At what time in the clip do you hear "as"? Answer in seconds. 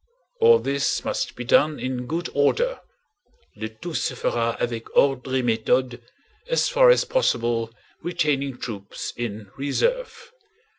6.49-6.67, 6.89-7.05